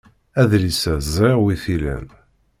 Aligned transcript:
Adlis-a 0.41 0.93
ẓriɣ 1.13 1.39
wi 1.43 1.55
t-ilan. 1.63 2.07